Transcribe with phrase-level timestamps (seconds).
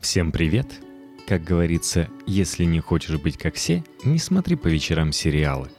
[0.00, 0.80] Всем привет!
[1.26, 5.70] Как говорится, если не хочешь быть как все, не смотри по вечерам сериалы.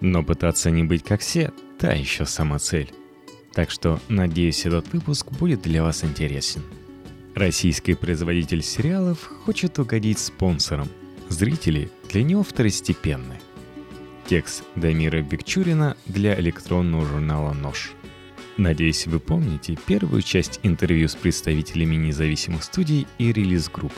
[0.00, 2.92] Но пытаться не быть как все– та еще сама цель.
[3.52, 6.62] Так что, надеюсь, этот выпуск будет для вас интересен.
[7.34, 10.88] Российский производитель сериалов хочет угодить спонсорам.
[11.28, 13.40] Зрители для него второстепенны.
[14.26, 17.92] Текст Дамира Бекчурина для электронного журнала «Нож».
[18.56, 23.92] Надеюсь, вы помните первую часть интервью с представителями независимых студий и релиз-групп.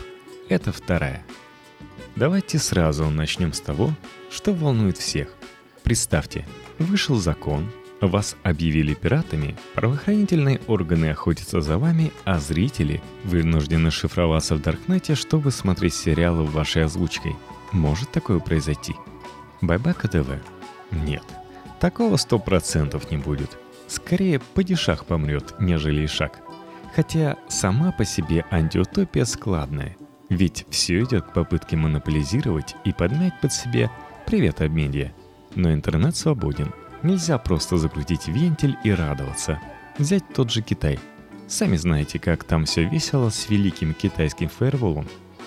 [0.49, 1.25] Это вторая.
[2.17, 3.93] Давайте сразу начнем с того,
[4.31, 5.29] что волнует всех.
[5.85, 6.45] Представьте,
[6.81, 14.63] вышел закон, вас объявили пиратами, правоохранительные органы охотятся за вами, а зрители вынуждены шифроваться в
[14.63, 17.37] Даркнете, чтобы смотреть сериалы в вашей озвучкой.
[17.71, 18.95] Может такое произойти?
[19.61, 20.29] Байбака ТВ?
[20.91, 21.25] Нет.
[21.79, 23.57] Такого сто процентов не будет–
[23.89, 26.39] скорее падишах помрет, нежели Ишак.
[26.95, 29.97] Хотя сама по себе антиутопия складная.
[30.29, 33.91] Ведь все идет к попытке монополизировать и подмять под себе
[34.27, 35.13] «Привет, обмедиа».
[35.55, 36.73] Но интернет свободен.
[37.03, 39.61] Нельзя просто закрутить вентиль и радоваться.
[39.97, 40.99] Взять тот же Китай.
[41.47, 45.07] Сами знаете, как там все весело с великим китайским фаерволом.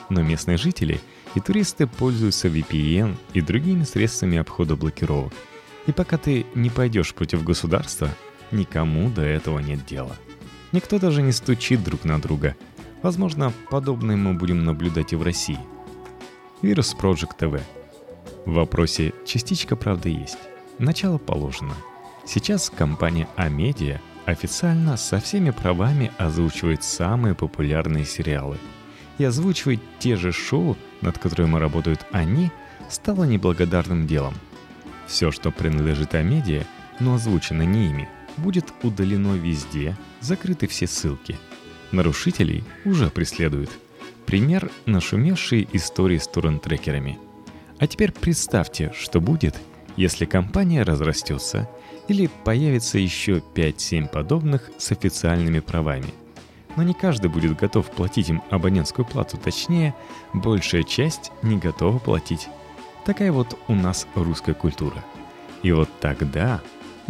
[0.10, 1.00] Но местные жители
[1.36, 5.34] и туристы пользуются VPN и другими средствами обхода блокировок.
[5.88, 8.10] И пока ты не пойдешь против государства,
[8.52, 10.16] никому до этого нет дела.
[10.72, 12.56] Никто даже не стучит друг на друга.
[13.02, 15.60] Возможно, подобное мы будем наблюдать и в России.
[16.62, 17.62] Вирус Project TV.
[18.46, 20.38] В вопросе частичка правды есть.
[20.78, 21.74] Начало положено.
[22.26, 28.58] Сейчас компания Амедиа официально со всеми правами озвучивает самые популярные сериалы.
[29.18, 32.52] И озвучивать те же шоу, над которыми работают они,
[32.90, 34.36] стало неблагодарным делом.
[35.08, 36.64] Все, что принадлежит Амедиа,
[37.00, 41.38] но озвучено не ими– будет удалено везде, закрыты все ссылки.
[41.92, 43.72] Нарушителей уже преследуют.
[44.26, 47.20] Пример– нашумевшие истории с торрент-трекерами.
[47.80, 49.60] А теперь представьте, что будет,
[49.98, 51.70] если компания разрастется
[52.08, 56.14] или появится еще 5-7 подобных с официальными правами.
[56.76, 59.94] Но не каждый будет готов платить им абонентскую плату, точнее,
[60.34, 62.48] большая часть не готова платить.
[63.06, 65.04] Такая вот у нас русская культура.
[65.64, 66.62] И вот тогда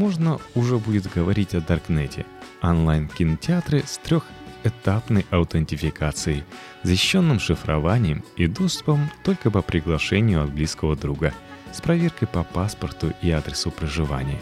[0.01, 2.25] можно уже будет говорить о Даркнете.
[2.63, 6.44] Онлайн-кинотеатры с трехэтапной аутентификацией,
[6.81, 11.35] защищенным шифрованием и доступом только по приглашению от близкого друга,
[11.72, 14.41] с проверкой по паспорту и адресу проживания.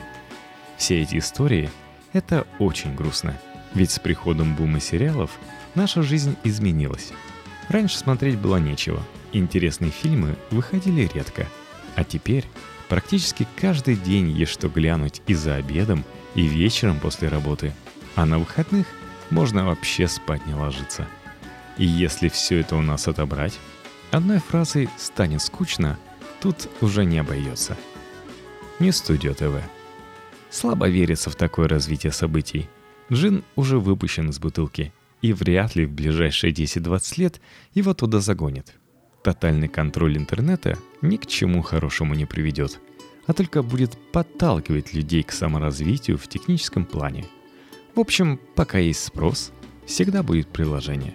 [0.78, 1.70] Все эти истории—
[2.14, 3.36] это очень грустно,
[3.74, 5.32] ведь с приходом бума сериалов
[5.76, 7.12] наша жизнь изменилась.
[7.68, 9.04] Раньше смотреть было нечего,
[9.34, 11.48] интересные фильмы выходили редко,
[11.96, 12.46] а теперь
[12.90, 17.74] Практически каждый день есть что глянуть и за обедом, и вечером после работы.
[18.16, 18.88] А на выходных
[19.30, 21.08] можно вообще спать не ложиться.
[21.78, 23.58] И если все это у нас отобрать,
[24.12, 25.98] одной фразой «станет скучно»
[26.42, 27.78] тут уже не обойдется.
[28.80, 29.62] Не студио ТВ.
[30.50, 32.68] Слабо верится в такое развитие событий.
[33.12, 34.92] Джин уже выпущен из бутылки,
[35.22, 37.42] и вряд ли в ближайшие 10-20 лет
[37.74, 38.74] его туда загонят.
[39.24, 42.80] Тотальный контроль интернета ни к чему хорошему не приведет,
[43.28, 47.26] а только будет подталкивать людей к саморазвитию в техническом плане.
[47.96, 49.52] В общем, пока есть спрос,
[49.86, 51.14] всегда будет приложение.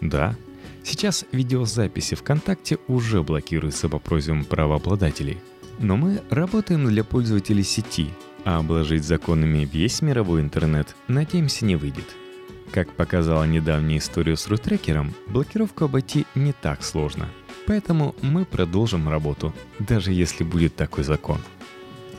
[0.00, 0.34] Да,
[0.82, 5.38] сейчас видеозаписи ВКонтакте уже блокируются по просьбам правообладателей.
[5.78, 8.08] Но мы работаем для пользователей сети,
[8.44, 12.06] а обложить законами весь мировой интернет, надеемся, не выйдет–
[12.72, 17.28] как показала недавняя история с рутрекером, блокировку обойти не так сложно.
[17.66, 21.40] Поэтому мы продолжим работу, даже если будет такой закон.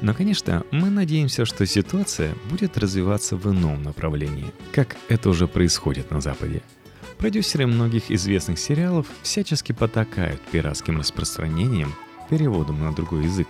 [0.02, 6.12] Но, конечно, мы надеемся, что ситуация будет развиваться в ином направлении, как это уже происходит
[6.12, 6.62] на Западе.
[7.18, 11.96] Продюсеры многих известных сериалов всячески потакают пиратским распространением,
[12.30, 13.47] переводом на другой язык.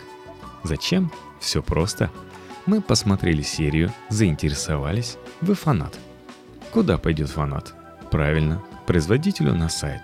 [0.63, 1.11] Зачем?
[1.41, 2.11] Все просто.
[2.65, 5.97] Мы посмотрели серию, заинтересовались, вы фанат–
[6.71, 7.73] Куда пойдет фанат?
[8.11, 10.01] Правильно, производителю на сайт.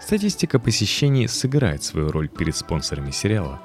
[0.00, 3.60] Статистика посещений сыграет свою роль перед спонсорами сериала.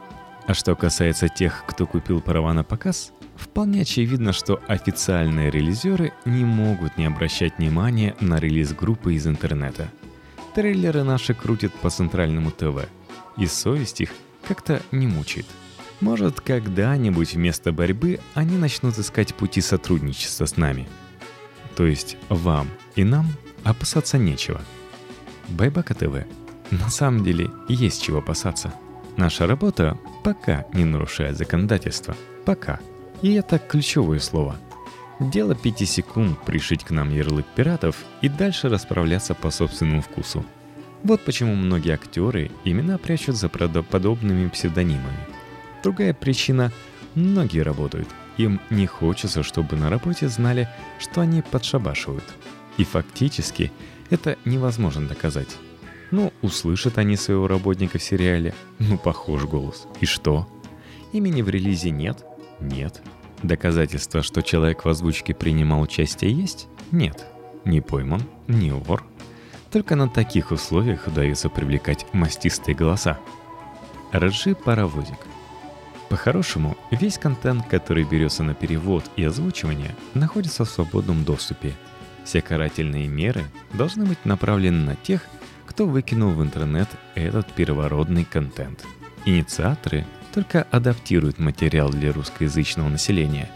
[0.47, 6.43] А что касается тех, кто купил права на показ, вполне очевидно, что официальные релизеры не
[6.43, 9.89] могут не обращать внимания на релиз группы из интернета.
[10.55, 12.87] Трейлеры наши крутят по центральному ТВ,
[13.37, 14.11] и совесть их
[14.47, 15.45] как-то не мучает.
[16.01, 20.87] Может, когда-нибудь вместо борьбы они начнут искать пути сотрудничества с нами–
[21.79, 22.67] то есть вам
[22.97, 23.25] и нам
[23.63, 24.59] опасаться нечего.
[25.47, 26.25] Байбака ТВ.
[26.71, 28.73] На самом деле есть чего опасаться.
[29.15, 32.17] Наша работа пока не нарушает законодательство.
[32.43, 32.81] Пока.
[33.21, 34.57] И это ключевое слово.
[35.21, 40.43] Дело пяти секунд пришить к нам ярлык пиратов и дальше расправляться по собственному вкусу.
[41.03, 45.27] Вот почему многие актеры имена прячут за правдоподобными псевдонимами.
[45.81, 46.73] Другая причина–
[47.15, 48.09] многие работают.
[48.39, 52.23] Им не хочется, чтобы на работе знали, что они подшабашивают.
[52.77, 53.69] И фактически
[54.09, 55.57] это невозможно доказать.
[56.09, 58.55] Ну, услышат они своего работника в сериале.
[58.79, 59.87] Ну, похож голос.
[59.99, 60.47] И что?
[61.11, 62.23] Имени в релизе нет?
[62.61, 63.01] Нет.
[63.43, 66.69] Доказательства, что человек в озвучке принимал участие, есть?
[66.91, 67.25] Нет.
[67.65, 69.03] Не пойман, не вор.
[69.69, 73.19] Только на таких условиях удается привлекать мастистые голоса.
[74.13, 75.28] Ржи паровозик.
[76.09, 81.73] По-хорошему, весь контент, который берется на перевод и озвучивание, находится в свободном доступе.
[82.25, 85.21] Все карательные меры должны быть направлены на тех,
[85.67, 88.83] кто выкинул в интернет этот первородный контент.
[89.25, 93.49] Инициаторы только адаптируют материал для русскоязычного населения.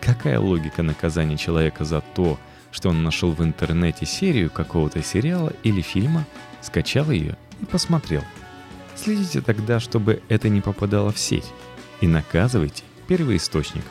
[0.00, 2.38] Какая логика наказания человека за то,
[2.70, 6.26] что он нашел в интернете серию какого-то сериала или фильма,
[6.62, 8.22] скачал ее и посмотрел?
[8.94, 11.52] Следите тогда, чтобы это не попадало в сеть,
[12.00, 13.84] и наказывайте первоисточник.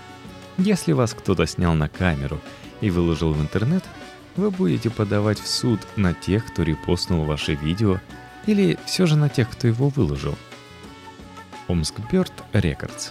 [0.58, 2.40] Если вас кто-то снял на камеру
[2.82, 3.84] и выложил в интернет–
[4.38, 8.00] вы будете подавать в суд на тех, кто репостнул ваше видео,
[8.46, 10.38] или все же на тех, кто его выложил.
[11.68, 13.10] Омск Бёрд Рекордс.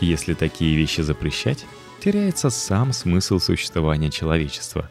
[0.00, 1.66] Если такие вещи запрещать,
[2.00, 4.88] теряется сам смысл существования человечества.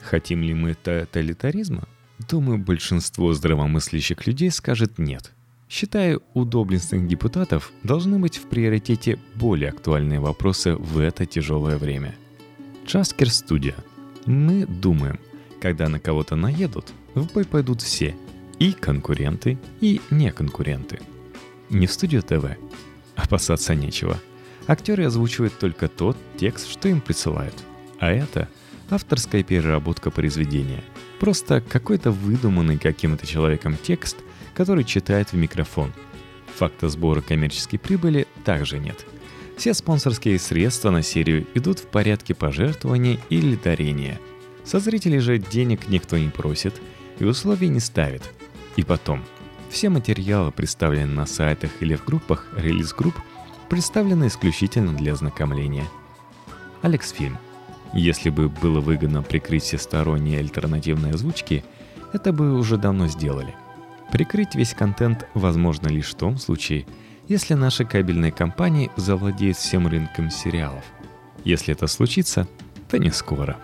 [0.00, 1.86] Хотим ли мы тоталитаризма?
[2.30, 5.32] Думаю, большинство здравомыслящих людей скажет нет.
[5.68, 12.14] Считаю, у доблестных депутатов должны быть в приоритете более актуальные вопросы в это тяжелое время.
[12.86, 13.74] Джаскер Студия–
[14.26, 15.20] мы думаем,
[15.60, 18.16] когда на кого-то наедут, в бой пойдут все.
[18.58, 21.00] И конкуренты, и неконкуренты.
[21.70, 22.56] Не в студию ТВ.
[23.14, 24.18] Опасаться нечего.
[24.66, 27.54] Актеры озвучивают только тот текст, что им присылают.
[28.00, 28.48] А это
[28.90, 30.82] авторская переработка произведения.
[31.20, 34.16] Просто какой-то выдуманный каким-то человеком текст,
[34.56, 35.92] который читает в микрофон.
[36.56, 39.04] Факта сбора коммерческой прибыли также нет–
[39.56, 44.20] все спонсорские средства на серию идут в порядке пожертвования или дарения.
[44.64, 46.74] Со зрителей же денег никто не просит
[47.18, 48.22] и условий не ставит.
[48.76, 49.24] И потом,
[49.70, 53.14] все материалы, представленные на сайтах или в группах релиз-групп,
[53.70, 55.88] представлены исключительно для ознакомления.
[56.82, 57.38] Алекс Фильм.
[57.94, 61.64] Если бы было выгодно прикрыть все сторонние альтернативные озвучки,
[62.12, 63.54] это бы уже давно сделали.
[64.10, 66.86] Прикрыть весь контент возможно лишь в том случае,
[67.28, 70.84] если наши кабельные компании завладеют всем рынком сериалов.
[71.44, 72.46] Если это случится,
[72.88, 73.56] то не скоро.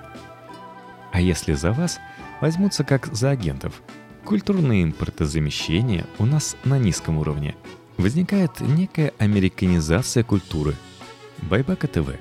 [1.13, 2.01] А если за вас
[2.41, 3.83] возьмутся как за агентов,
[4.25, 7.55] культурное импортозамещение у нас на низком уровне.
[7.97, 10.75] Возникает некая американизация культуры.
[11.43, 12.17] Байбака ТВ.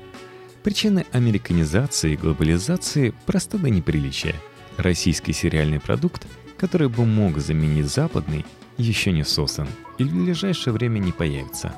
[0.63, 4.35] Причины американизации и глобализации просто до неприличия.
[4.77, 6.27] Российский сериальный продукт,
[6.61, 8.45] который бы мог заменить западный,
[8.77, 9.67] еще не создан
[9.97, 11.73] и в ближайшее время не появится.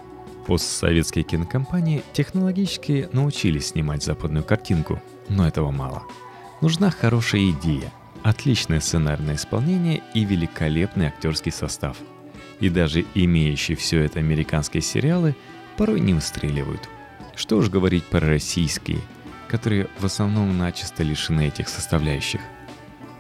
[0.46, 6.04] Постсоветские кинокомпании технологически научились снимать западную картинку, но этого мало.
[6.60, 7.94] Нужна хорошая идея,
[8.24, 11.96] отличное сценарное исполнение и великолепный актерский состав.
[12.60, 15.34] И даже имеющие все это американские сериалы
[15.78, 16.90] порой не выстреливают.
[17.36, 19.00] Что уж говорить про российские,
[19.48, 22.42] которые в основном начисто лишены этих составляющих.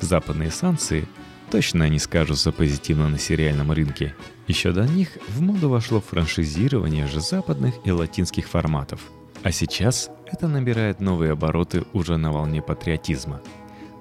[0.01, 1.07] Западные санкции–
[1.51, 4.15] точно не скажутся позитивно на сериальном рынке.
[4.48, 9.00] Еще до них в моду вошло франшизирование же западных и латинских форматов.
[9.44, 13.41] А сейчас это набирает новые обороты уже на волне патриотизма.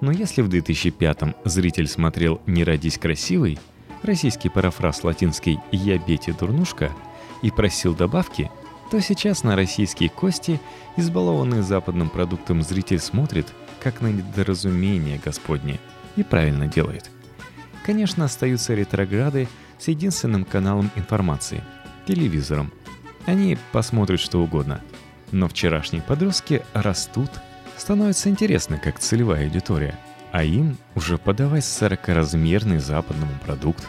[0.01, 3.59] Но если в 2005-м зритель смотрел «Не родись красивый»,
[4.03, 6.91] российский парафраз латинский «Я Бетти дурнушка»
[7.41, 8.49] и просил добавки,
[8.91, 10.59] то сейчас на российские кости,
[10.97, 13.47] избалованный западным продуктом зритель смотрит,
[13.81, 15.79] как на недоразумение Господне,
[16.15, 17.09] и правильно делает–
[17.83, 21.61] Конечно, остаются ретрограды с единственным каналом информации–
[22.07, 22.71] телевизором.
[23.25, 24.81] Они посмотрят что угодно.
[25.31, 27.29] Но вчерашние подростки растут,
[27.77, 29.99] становятся интересны как целевая аудитория,
[30.31, 33.85] а им уже подавай 40-размерный западному продукт.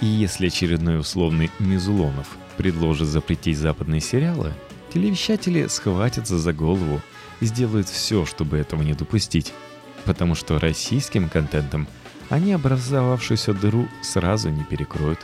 [0.00, 4.52] И если очередной условный Мизулонов предложит запретить западные сериалы,
[4.92, 7.00] телевещатели схватятся за голову
[7.40, 9.52] и сделают все, чтобы этого не допустить.
[10.04, 11.86] Потому что российским контентом–
[12.30, 15.18] они образовавшуюся дыру сразу не перекроют.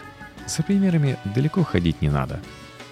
[0.47, 2.41] За примерами далеко ходить не надо.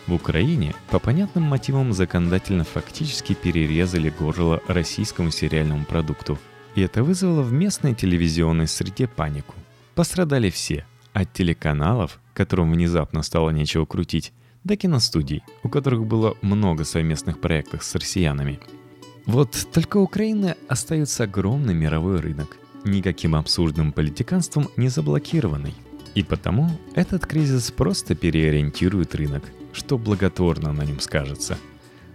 [0.06, 6.38] В Украине по понятным мотивам законодательно фактически перерезали горло российскому сериальному продукту.
[6.74, 9.54] И это вызвало в местной телевизионной среде панику.
[9.94, 10.84] Пострадали все.
[11.12, 14.32] От телеканалов, которым внезапно стало нечего крутить,
[14.64, 18.60] до киностудий, у которых было много совместных проектов с россиянами.
[19.26, 25.74] Вот только Украина остается огромный мировой рынок, никаким абсурдным политиканством не заблокированный.
[26.14, 31.58] И потому этот кризис просто переориентирует рынок, что благотворно на нем скажется.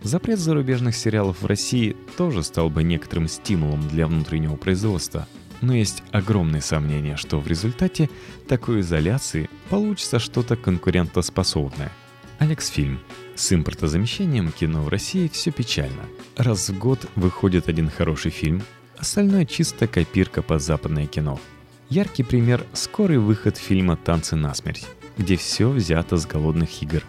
[0.02, 5.28] Запрет зарубежных сериалов в России тоже стал бы некоторым стимулом для внутреннего производства,
[5.60, 8.10] но есть огромные сомнения, что в результате
[8.48, 11.92] такой изоляции получится что-то конкурентоспособное.
[12.38, 13.00] Алекс Фильм.
[13.36, 16.04] С импортозамещением кино в России все печально.
[16.38, 18.64] Раз в год выходит один хороший фильм,
[19.00, 21.40] остальное чисто копирка под западное кино–
[21.90, 24.86] Яркий пример– скорый выход фильма «Танцы на смерть»,
[25.18, 27.02] где все взято с голодных игр.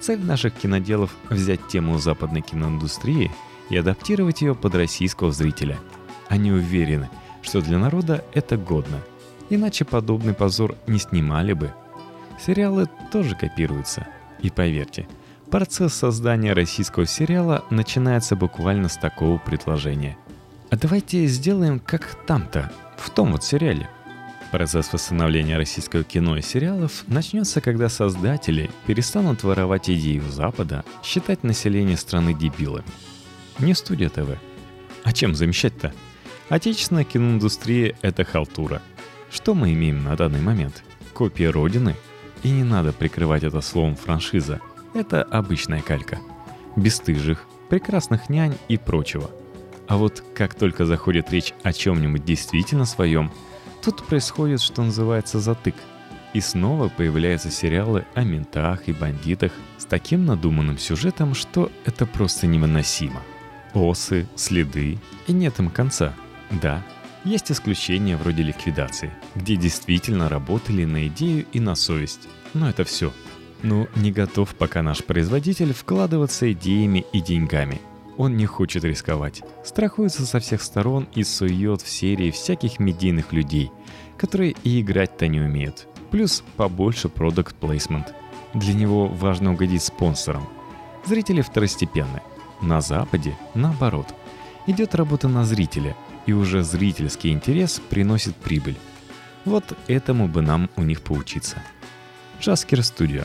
[0.00, 3.30] Цель наших киноделов– взять тему западной киноиндустрии
[3.70, 5.78] и адаптировать ее под российского зрителя.
[6.28, 7.08] Они уверены,
[7.42, 9.00] что для народа это годно.
[9.50, 11.72] Иначе подобный позор не снимали бы.
[12.44, 14.08] Сериалы тоже копируются.
[14.42, 15.06] И поверьте,
[15.48, 20.18] процесс создания российского сериала начинается буквально с такого предложения.
[20.70, 23.88] А давайте сделаем как там-то, в том вот сериале–
[24.50, 31.44] Процесс восстановления российского кино и сериалов начнется, когда создатели перестанут воровать идеи у Запада, считать
[31.44, 32.86] население страны дебилами.
[33.58, 34.38] Не студия ТВ.
[35.04, 35.92] А чем замещать-то?
[36.48, 38.80] Отечественная киноиндустрия— это халтура.
[39.30, 40.82] Что мы имеем на данный момент?
[41.12, 41.94] Копия Родины?
[42.42, 44.60] И не надо прикрывать это словом франшиза.
[44.94, 46.20] Это обычная калька.
[46.74, 49.30] Бестыжих, прекрасных нянь и прочего.
[49.88, 53.32] А вот как только заходит речь о чем-нибудь действительно своем—
[53.82, 55.74] Тут происходит, что называется, затык.
[56.34, 62.46] И снова появляются сериалы о ментах и бандитах с таким надуманным сюжетом, что это просто
[62.46, 63.22] невыносимо.
[63.72, 66.12] Осы, следы, и нет им конца.
[66.50, 66.82] Да,
[67.24, 72.28] есть исключения вроде ликвидации, где действительно работали на идею и на совесть.
[72.52, 73.12] Но это все.
[73.62, 77.80] Ну, не готов пока наш производитель вкладываться идеями и деньгами.
[78.18, 79.42] Он не хочет рисковать.
[79.64, 83.70] Страхуется со всех сторон и сует в серии всяких медийных людей,
[84.18, 85.86] которые и играть-то не умеют.
[86.10, 88.12] Плюс побольше продукт плейсмент.
[88.54, 90.48] Для него важно угодить спонсорам.
[91.06, 92.20] Зрители второстепенны.
[92.60, 94.12] На Западе, наоборот.
[94.66, 95.96] Идет работа на зрителя,
[96.26, 98.76] и уже зрительский интерес приносит прибыль.
[99.44, 101.62] Вот этому бы нам у них поучиться.
[102.40, 103.22] Джаскер Студио.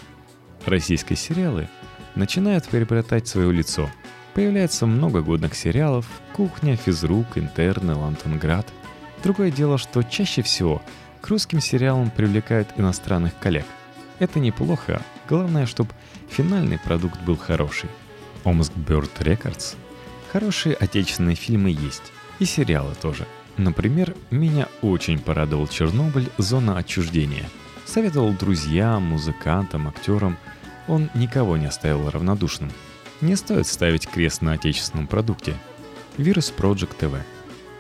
[0.68, 1.68] Российские сериалы
[2.14, 3.90] начинают приобретать свое лицо–
[4.34, 8.66] Появляется много годных сериалов «Кухня», «Физрук», «Интерны», «Лантонград».
[9.22, 10.82] Другое дело, что чаще всего
[11.22, 13.66] к русским сериалам привлекают иностранных коллег.
[14.18, 15.92] Это неплохо, главное, чтобы
[16.30, 17.90] финальный продукт был хороший.
[18.44, 19.76] Омск Bird Records.
[20.32, 23.28] Хорошие отечественные фильмы есть, и сериалы тоже.
[23.58, 27.48] Например, меня очень порадовал Чернобыль «Зона отчуждения».
[27.86, 30.38] Советовал друзьям, музыкантам, актерам.
[30.88, 32.72] Он никого не оставил равнодушным–
[33.24, 35.56] не стоит ставить крест на отечественном продукте.
[36.18, 37.22] Virus Project TV.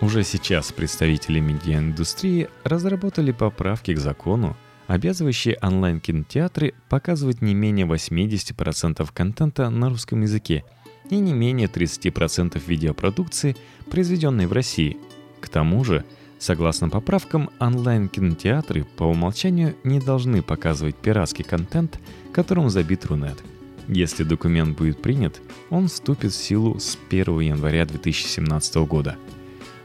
[0.01, 4.55] Уже сейчас представители медиаиндустрии разработали поправки к закону,
[4.87, 10.63] обязывающие онлайн-кинотеатры показывать не менее 80% контента на русском языке
[11.09, 13.55] и не менее 30% видеопродукции,
[13.89, 14.97] произведенной в России.
[15.41, 16.05] К тому же,
[16.39, 21.99] согласно поправкам, онлайн-кинотеатры по умолчанию не должны показывать пиратский контент,
[22.33, 23.37] которым забит Рунет–
[23.87, 29.17] если документ будет принят, он вступит в силу с 1 января 2017 года.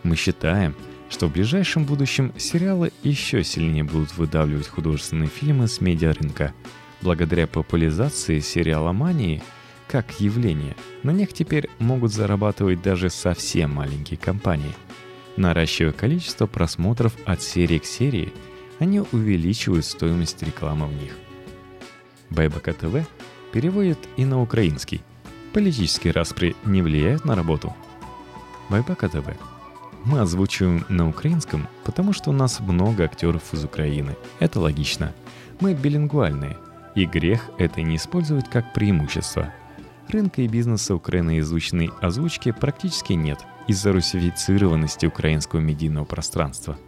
[0.02, 0.74] Мы считаем,
[1.10, 6.52] что в ближайшем будущем сериалы еще сильнее будут выдавливать художественные фильмы с медиарынка.
[7.00, 9.42] Благодаря популяризации сериаломании
[9.86, 14.74] как явления, на них теперь могут зарабатывать даже совсем маленькие компании.
[15.36, 18.32] Наращивая количество просмотров от серии к серии,
[18.78, 21.16] они увеличивают стоимость рекламы в них.
[22.30, 23.06] Байбака ТВ
[23.52, 25.02] переводит и на украинский.
[25.52, 27.74] Политические распри не влияют на работу.
[28.68, 29.24] Байбака ТВ.
[30.04, 34.16] Мы озвучиваем на украинском, потому что у нас много актеров из Украины.
[34.38, 35.12] Это логично.
[35.60, 36.56] Мы билингвальные,
[36.94, 39.52] и грех это не использовать как преимущество.
[40.08, 46.78] Рынка и бизнеса украиноязычной озвучки практически нет из-за русифицированности украинского медийного пространства.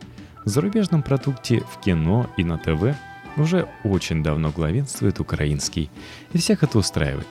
[0.44, 2.96] В зарубежном продукте в кино и на ТВ
[3.36, 5.90] уже очень давно главенствует украинский,
[6.32, 7.26] и всех это устраивает.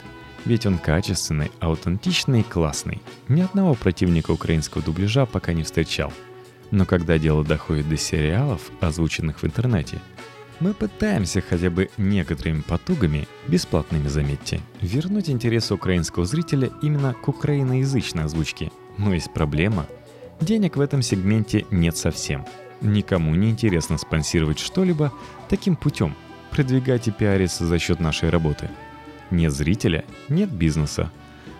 [0.46, 3.02] Ведь он качественный, аутентичный и классный.
[3.28, 6.14] Ни одного противника украинского дубляжа пока не встречал.
[6.72, 10.00] Но когда дело доходит до сериалов, озвученных в интернете,
[10.60, 18.26] мы пытаемся хотя бы некоторыми потугами, бесплатными заметьте, вернуть интерес украинского зрителя именно к украиноязычной
[18.26, 18.72] озвучке.
[18.98, 19.88] Но есть проблема.
[20.42, 22.46] Денег в этом сегменте нет совсем–
[22.82, 25.12] Никому не интересно спонсировать что-либо
[25.50, 26.16] таким путем,
[26.52, 28.70] продвигать и пиариться за счет нашей работы.
[29.32, 31.12] Нет зрителя, нет бизнеса.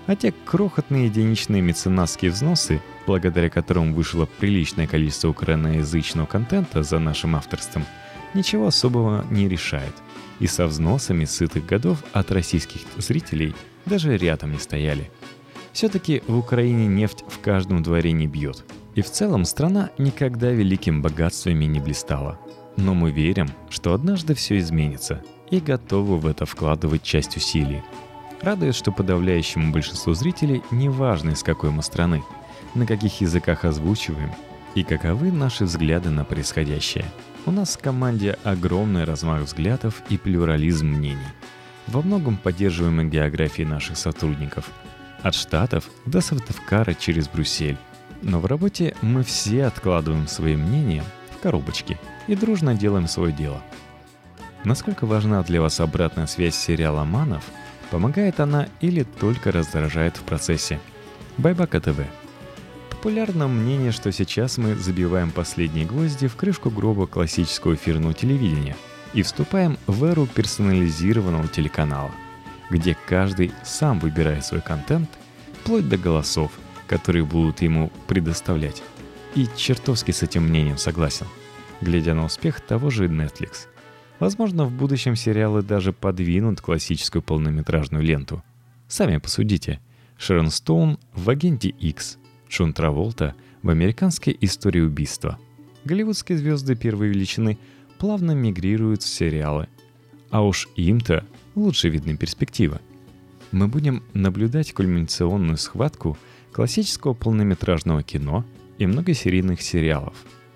[0.08, 7.36] А те крохотные единичные меценатские взносы, благодаря которым вышло приличное количество украиноязычного контента за нашим
[7.36, 7.86] авторством,
[8.34, 9.94] ничего особого не решает.
[10.40, 13.54] И со взносами сытых годов от российских зрителей
[13.86, 15.12] даже рядом не стояли.
[15.74, 18.66] Все-таки в Украине нефть в каждом дворе не бьет.
[18.96, 22.40] И в целом страна никогда великим богатствами не блистала.
[22.76, 27.82] Но мы верим, что однажды все изменится, и готовы в это вкладывать часть усилий.
[28.42, 32.24] Радует, что подавляющему большинству зрителей не важно из какой мы страны,
[32.74, 34.32] на каких языках озвучиваем
[34.76, 37.06] и каковы наши взгляды на происходящее.
[37.46, 41.18] У нас в команде огромный размах взглядов и плюрализм мнений.
[41.88, 44.70] Во многом поддерживаемой географии наших сотрудников.
[45.22, 47.78] От Штатов до Сыктывкара через Брюссель.
[48.22, 51.98] Но в работе мы все откладываем свои мнения в коробочки
[52.28, 53.62] и дружно делаем свое дело.
[54.66, 57.44] Насколько важна для вас обратная связь сериала «Манов»,
[57.92, 60.80] помогает она или только раздражает в процессе?
[61.38, 62.00] Байбака ТВ–
[63.00, 68.76] Популярно мнение, что сейчас мы забиваем последние гвозди в крышку гроба классического эфирного телевидения
[69.14, 72.12] и вступаем в эру персонализированного телеканала,
[72.70, 75.10] где каждый сам выбирает свой контент,
[75.62, 76.52] вплоть до голосов,
[76.90, 78.82] которые будут ему предоставлять.
[79.36, 81.28] И чертовски с этим мнением согласен,
[81.82, 83.68] глядя на успех того же Netflix.
[84.20, 88.44] Возможно, в будущем сериалы даже подвинут классическую полнометражную ленту.
[88.88, 89.80] Сами посудите.
[90.18, 92.18] Шерон Стоун в «Агенте X»,
[92.50, 95.38] Джон Траволта в американской истории убийства.
[95.86, 97.58] Голливудские звезды первой величины
[98.00, 99.68] плавно мигрируют в сериалы.
[100.32, 101.24] А уж им-то
[101.56, 102.80] лучше видны перспективы.
[103.52, 106.18] Мы будем наблюдать кульминационную схватку
[106.52, 108.46] классического полнометражного кино
[108.78, 110.16] и многосерийных сериалов.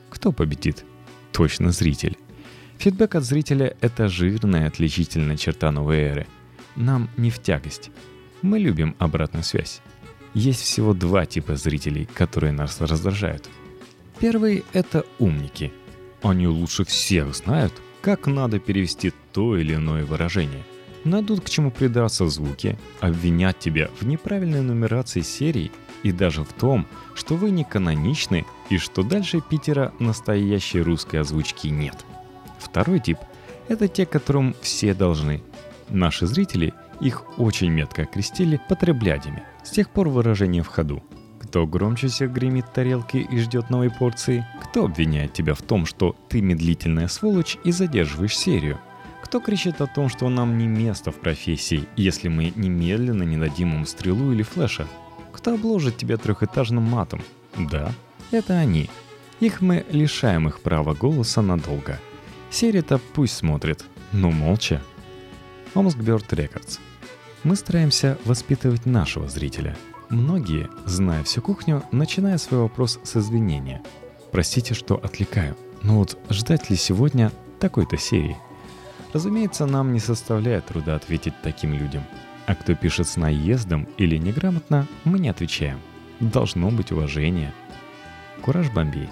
[0.10, 0.86] Кто победит?
[1.32, 2.18] Точно зритель.
[2.78, 6.28] Фидбэк от зрителя– это жирная отличительная черта новой эры.
[6.76, 7.92] Нам не в тягость.
[8.42, 9.82] Мы любим обратную связь.
[10.34, 13.50] Есть всего два типа зрителей, которые нас раздражают.
[14.20, 15.72] Первый— это умники.
[16.22, 20.64] Они лучше всех знают, как надо перевести то или иное выражение.
[21.04, 26.54] Найдут к чему придраться в звуке, обвинят тебя в неправильной нумерации серий и даже в
[26.54, 32.06] том, что вы не каноничны и что дальше Питера настоящей русской озвучки нет.
[32.60, 33.18] Второй тип—
[33.68, 35.44] это те, которым все должны.
[35.90, 41.02] Наши зрители их очень метко окрестили потреблядями– с тех пор выражение в ходу.
[41.40, 44.46] Кто громче всех гремит тарелки и ждет новой порции?
[44.64, 48.80] Кто обвиняет тебя в том, что ты медлительная сволочь и задерживаешь серию?
[49.24, 53.74] Кто кричит о том, что нам не место в профессии, если мы немедленно не дадим
[53.74, 54.86] им стрелу или флеша?
[55.32, 57.22] Кто обложит тебя трехэтажным матом?
[57.58, 57.94] Да,
[58.32, 58.90] это они.
[59.40, 62.00] Их мы лишаем их права голоса надолго.
[62.52, 64.82] Серия-то пусть смотрит, но молча.
[65.74, 66.80] Омск Бёрд Рекордс.
[67.44, 69.76] Мы стараемся воспитывать нашего зрителя.
[70.10, 73.82] Многие, зная всю кухню, начиная свой вопрос с извинения.
[74.32, 78.38] Простите, что отвлекаю, но вот ждать ли сегодня такой-то серии?
[79.14, 82.04] Разумеется, нам не составляет труда ответить таким людям.
[82.46, 85.80] А кто пишет с наездом или неграмотно, мы не отвечаем.
[86.20, 87.54] Должно быть уважение.
[88.42, 89.10] Кураж Бомбей.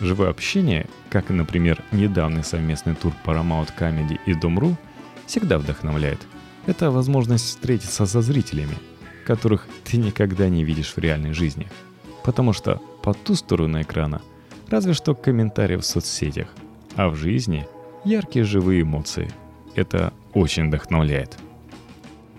[0.00, 4.76] Живое общение, как, например, недавний совместный тур Paramount Comedy и Дом.ру,
[5.26, 6.18] всегда вдохновляет–
[6.66, 8.76] это возможность встретиться со зрителями,
[9.26, 11.68] которых ты никогда не видишь в реальной жизни.
[12.22, 14.22] Потому что по ту сторону экрана
[14.68, 16.48] разве что комментарии в соцсетях,
[16.94, 17.66] а в жизни
[18.04, 19.30] яркие живые эмоции.
[19.74, 21.38] Это очень вдохновляет.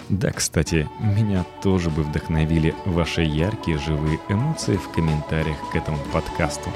[0.09, 6.69] Да, кстати, меня тоже бы вдохновили ваши яркие живые эмоции в комментариях к этому подкасту.